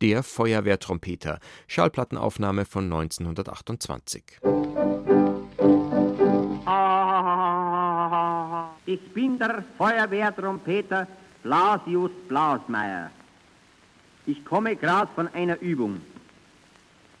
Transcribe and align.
der 0.00 0.22
Feuerwehrtrompeter, 0.22 1.38
Schallplattenaufnahme 1.66 2.64
von 2.64 2.84
1928. 2.84 4.22
Ich 8.86 9.12
bin 9.12 9.38
der 9.38 9.64
Feuerwehrtrompeter 9.76 11.06
Blasius 11.42 12.10
Blasmeier. 12.28 13.10
Ich 14.26 14.44
komme 14.44 14.76
gerade 14.76 15.10
von 15.14 15.28
einer 15.28 15.60
Übung. 15.60 16.00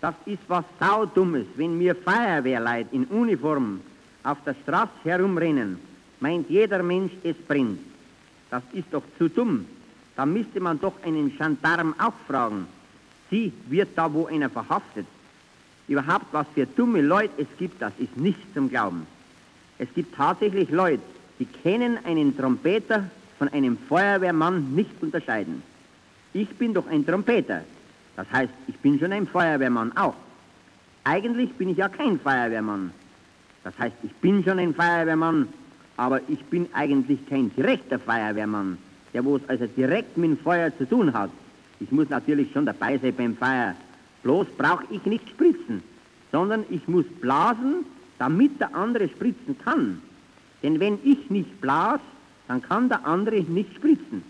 Das 0.00 0.14
ist 0.26 0.42
was 0.46 0.64
saudummes, 0.78 1.46
wenn 1.56 1.76
mir 1.76 1.96
Feuerwehrleid 1.96 2.92
in 2.92 3.04
Uniform 3.06 3.80
auf 4.22 4.38
der 4.44 4.54
Straße 4.62 4.92
herumrennen, 5.02 5.78
meint 6.20 6.48
jeder 6.48 6.82
Mensch, 6.82 7.12
es 7.24 7.36
brennt. 7.36 7.80
Das 8.50 8.62
ist 8.72 8.86
doch 8.92 9.02
zu 9.18 9.28
dumm. 9.28 9.66
Da 10.18 10.26
müsste 10.26 10.58
man 10.58 10.80
doch 10.80 10.94
einen 11.04 11.30
Gendarm 11.38 11.94
auch 11.96 12.12
fragen. 12.26 12.66
Sie, 13.30 13.52
wird 13.68 13.90
da 13.94 14.12
wo 14.12 14.26
einer 14.26 14.50
verhaftet? 14.50 15.06
Überhaupt, 15.86 16.26
was 16.32 16.44
für 16.56 16.66
dumme 16.66 17.02
Leute 17.02 17.40
es 17.40 17.46
gibt, 17.56 17.80
das 17.80 17.92
ist 17.98 18.16
nicht 18.16 18.40
zum 18.52 18.68
Glauben. 18.68 19.06
Es 19.78 19.86
gibt 19.94 20.16
tatsächlich 20.16 20.70
Leute, 20.70 21.04
die 21.38 21.46
können 21.46 22.04
einen 22.04 22.36
Trompeter 22.36 23.04
von 23.38 23.48
einem 23.50 23.78
Feuerwehrmann 23.88 24.74
nicht 24.74 24.90
unterscheiden. 25.00 25.62
Ich 26.32 26.48
bin 26.48 26.74
doch 26.74 26.88
ein 26.88 27.06
Trompeter. 27.06 27.62
Das 28.16 28.26
heißt, 28.32 28.52
ich 28.66 28.76
bin 28.78 28.98
schon 28.98 29.12
ein 29.12 29.28
Feuerwehrmann 29.28 29.96
auch. 29.96 30.16
Eigentlich 31.04 31.52
bin 31.52 31.68
ich 31.68 31.76
ja 31.76 31.88
kein 31.88 32.18
Feuerwehrmann. 32.18 32.90
Das 33.62 33.78
heißt, 33.78 33.94
ich 34.02 34.12
bin 34.14 34.42
schon 34.42 34.58
ein 34.58 34.74
Feuerwehrmann, 34.74 35.46
aber 35.96 36.20
ich 36.28 36.44
bin 36.46 36.68
eigentlich 36.72 37.20
kein 37.28 37.54
direkter 37.54 38.00
Feuerwehrmann, 38.00 38.78
der 39.12 39.24
wo 39.24 39.36
es 39.36 39.42
also 39.48 39.66
direkt 39.66 40.16
mit 40.16 40.30
dem 40.30 40.38
Feuer 40.38 40.76
zu 40.76 40.88
tun 40.88 41.12
hat. 41.12 41.30
Ich 41.80 41.90
muss 41.92 42.08
natürlich 42.08 42.52
schon 42.52 42.66
dabei 42.66 42.98
sein 42.98 43.14
beim 43.14 43.36
Feuer. 43.36 43.74
Bloß 44.22 44.46
brauche 44.56 44.84
ich 44.90 45.04
nicht 45.06 45.28
spritzen, 45.28 45.82
sondern 46.32 46.64
ich 46.70 46.86
muss 46.88 47.04
blasen, 47.20 47.84
damit 48.18 48.60
der 48.60 48.74
andere 48.74 49.08
spritzen 49.08 49.56
kann. 49.64 50.02
Denn 50.62 50.80
wenn 50.80 50.98
ich 51.04 51.30
nicht 51.30 51.60
blas, 51.60 52.00
dann 52.48 52.62
kann 52.62 52.88
der 52.88 53.06
andere 53.06 53.40
nicht 53.42 53.74
spritzen. 53.76 54.22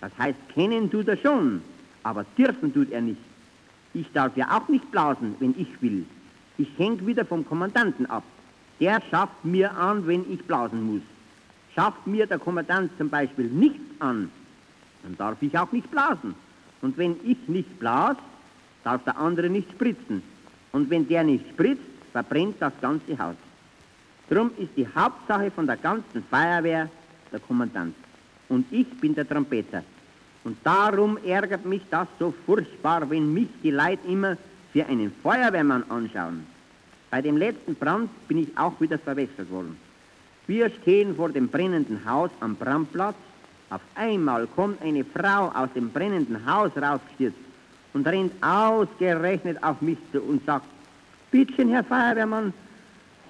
Das 0.00 0.10
heißt, 0.18 0.38
kennen 0.54 0.90
tut 0.90 1.08
er 1.08 1.16
schon, 1.16 1.62
aber 2.02 2.24
dürfen 2.36 2.72
tut 2.74 2.90
er 2.90 3.00
nicht. 3.00 3.20
Ich 3.94 4.10
darf 4.12 4.36
ja 4.36 4.58
auch 4.58 4.68
nicht 4.68 4.90
blasen, 4.90 5.34
wenn 5.38 5.54
ich 5.56 5.80
will. 5.80 6.04
Ich 6.58 6.68
hänge 6.76 7.06
wieder 7.06 7.24
vom 7.24 7.46
Kommandanten 7.46 8.06
ab. 8.06 8.24
Der 8.80 9.00
schafft 9.10 9.44
mir 9.44 9.74
an, 9.76 10.06
wenn 10.06 10.30
ich 10.30 10.42
blasen 10.44 10.82
muss. 10.82 11.02
Schafft 11.76 12.06
mir 12.06 12.26
der 12.26 12.38
Kommandant 12.38 12.90
zum 12.96 13.10
Beispiel 13.10 13.46
nichts 13.46 14.00
an, 14.00 14.30
dann 15.02 15.16
darf 15.18 15.40
ich 15.42 15.56
auch 15.56 15.70
nicht 15.72 15.90
blasen. 15.90 16.34
Und 16.80 16.96
wenn 16.96 17.16
ich 17.22 17.36
nicht 17.46 17.78
blas, 17.78 18.16
darf 18.82 19.04
der 19.04 19.18
andere 19.18 19.50
nicht 19.50 19.70
spritzen. 19.70 20.22
Und 20.72 20.88
wenn 20.88 21.06
der 21.06 21.22
nicht 21.22 21.46
spritzt, 21.50 21.82
verbrennt 22.12 22.56
das 22.60 22.72
ganze 22.80 23.18
Haus. 23.18 23.36
Drum 24.30 24.50
ist 24.56 24.70
die 24.76 24.88
Hauptsache 24.88 25.50
von 25.50 25.66
der 25.66 25.76
ganzen 25.76 26.24
Feuerwehr 26.30 26.88
der 27.30 27.40
Kommandant. 27.40 27.94
Und 28.48 28.66
ich 28.72 28.88
bin 28.98 29.14
der 29.14 29.28
Trompeter. 29.28 29.82
Und 30.44 30.56
darum 30.64 31.18
ärgert 31.24 31.66
mich 31.66 31.82
das 31.90 32.08
so 32.18 32.32
furchtbar, 32.46 33.08
wenn 33.10 33.34
mich 33.34 33.48
die 33.62 33.70
Leute 33.70 34.06
immer 34.08 34.36
für 34.72 34.86
einen 34.86 35.12
Feuerwehrmann 35.22 35.84
anschauen. 35.90 36.46
Bei 37.10 37.20
dem 37.20 37.36
letzten 37.36 37.74
Brand 37.74 38.10
bin 38.28 38.38
ich 38.38 38.56
auch 38.56 38.80
wieder 38.80 38.98
verwechselt 38.98 39.50
worden. 39.50 39.76
Wir 40.46 40.70
stehen 40.70 41.16
vor 41.16 41.30
dem 41.30 41.48
brennenden 41.48 42.04
Haus 42.08 42.30
am 42.40 42.54
Brandplatz. 42.54 43.16
Auf 43.68 43.80
einmal 43.96 44.46
kommt 44.46 44.80
eine 44.80 45.04
Frau 45.04 45.48
aus 45.48 45.68
dem 45.74 45.90
brennenden 45.90 46.46
Haus 46.46 46.70
rausgestürzt 46.76 47.38
und 47.94 48.06
rennt 48.06 48.32
ausgerechnet 48.42 49.60
auf 49.62 49.80
mich 49.80 49.98
zu 50.12 50.20
und 50.22 50.44
sagt, 50.46 50.66
Bittchen, 51.32 51.70
Herr 51.70 51.82
Feuerwehrmann, 51.82 52.52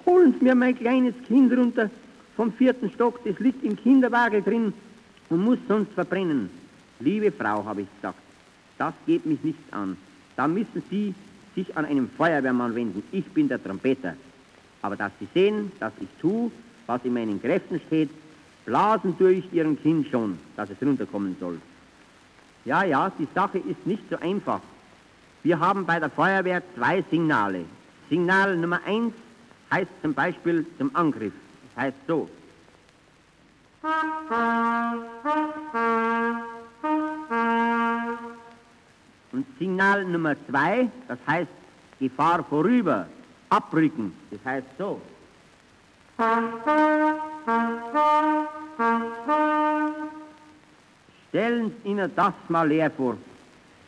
holen 0.05 0.35
Sie 0.37 0.45
mir 0.45 0.53
mein 0.53 0.77
kleines 0.77 1.15
Kind 1.27 1.51
runter 1.57 1.89
vom 2.35 2.53
vierten 2.53 2.91
Stock, 2.91 3.19
das 3.25 3.39
liegt 3.39 3.63
im 3.63 3.75
Kinderwagen 3.75 4.43
drin 4.43 4.73
und 5.29 5.43
muss 5.43 5.57
sonst 5.67 5.91
verbrennen. 5.93 6.51
Liebe 6.99 7.31
Frau, 7.31 7.65
habe 7.65 7.81
ich 7.81 7.87
gesagt, 7.95 8.19
das 8.77 8.93
geht 9.07 9.25
mich 9.25 9.43
nichts 9.43 9.73
an. 9.73 9.97
Da 10.35 10.47
müssen 10.47 10.83
Sie 10.91 11.15
sich 11.55 11.75
an 11.75 11.85
einen 11.85 12.09
Feuerwehrmann 12.15 12.75
wenden. 12.75 13.01
Ich 13.11 13.25
bin 13.25 13.47
der 13.47 13.61
Trompeter. 13.63 14.13
Aber 14.83 14.95
dass 14.95 15.11
Sie 15.19 15.27
sehen, 15.33 15.71
dass 15.79 15.93
ich 15.99 16.07
tue, 16.21 16.51
was 16.87 17.03
in 17.03 17.13
meinen 17.13 17.41
Kräften 17.41 17.79
steht, 17.87 18.09
blasen 18.65 19.17
tue 19.17 19.33
ich 19.33 19.53
Ihrem 19.53 19.79
Kind 19.81 20.07
schon, 20.09 20.39
dass 20.55 20.69
es 20.69 20.81
runterkommen 20.81 21.35
soll. 21.39 21.59
Ja, 22.65 22.83
ja, 22.83 23.11
die 23.17 23.27
Sache 23.35 23.59
ist 23.59 23.85
nicht 23.85 24.03
so 24.09 24.17
einfach. 24.17 24.61
Wir 25.43 25.59
haben 25.59 25.85
bei 25.85 25.99
der 25.99 26.09
Feuerwehr 26.09 26.61
zwei 26.75 27.03
Signale. 27.09 27.65
Signal 28.09 28.57
Nummer 28.57 28.81
eins 28.85 29.13
heißt 29.71 29.91
zum 30.01 30.13
Beispiel 30.13 30.65
zum 30.77 30.93
Angriff. 30.95 31.33
Das 31.75 31.83
heißt 31.83 31.97
so. 32.07 32.29
Und 39.31 39.45
Signal 39.59 40.05
Nummer 40.05 40.35
zwei, 40.49 40.89
das 41.07 41.19
heißt 41.27 41.51
Gefahr 41.99 42.43
vorüber, 42.43 43.07
abrücken, 43.49 44.13
das 44.31 44.39
heißt 44.43 44.67
so. 44.77 45.01
Stellen 51.29 51.71
Sie 51.83 51.89
Ihnen 51.89 52.11
das 52.15 52.33
mal 52.49 52.67
leer 52.67 52.89
vor. 52.89 53.17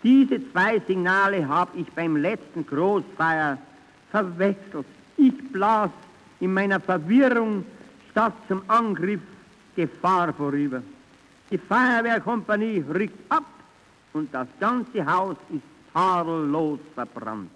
Diese 0.04 0.40
zwei 0.52 0.80
Signale 0.86 1.48
habe 1.48 1.76
ich 1.76 1.92
beim 1.94 2.18
letzten 2.18 2.68
Großfeier 2.68 3.58
verwechselt. 4.12 4.86
Ich 5.18 5.52
blas 5.52 5.90
in 6.40 6.54
meiner 6.54 6.80
Verwirrung 6.80 7.66
statt 8.12 8.34
zum 8.48 8.62
Angriff 8.68 9.22
Gefahr 9.76 10.32
vorüber. 10.32 10.84
Die 11.50 11.58
Feuerwehrkompanie 11.58 12.86
rückt 12.94 13.20
ab 13.32 13.46
und 14.14 14.32
das 14.32 14.48
ganze 14.60 15.04
Haus 15.04 15.36
ist 15.50 15.64
tadellos 15.94 16.80
verbrannt. 16.94 17.50